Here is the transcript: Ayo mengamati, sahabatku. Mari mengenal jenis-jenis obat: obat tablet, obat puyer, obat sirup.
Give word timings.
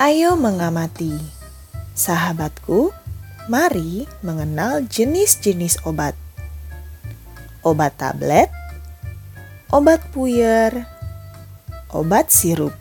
Ayo 0.00 0.32
mengamati, 0.32 1.12
sahabatku. 1.92 2.88
Mari 3.52 4.08
mengenal 4.24 4.88
jenis-jenis 4.88 5.84
obat: 5.84 6.16
obat 7.60 8.00
tablet, 8.00 8.48
obat 9.68 10.00
puyer, 10.08 10.88
obat 11.92 12.32
sirup. 12.32 12.72